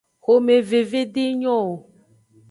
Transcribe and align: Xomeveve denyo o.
Xomeveve 0.23 1.01
denyo 1.13 1.53
o. 1.59 1.61